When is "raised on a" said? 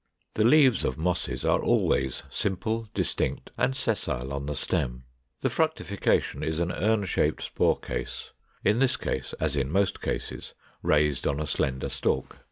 10.81-11.45